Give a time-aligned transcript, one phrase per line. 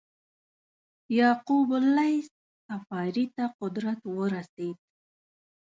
[1.19, 2.27] یعقوب اللیث
[2.67, 4.77] صفاري ته قدرت ورسېد.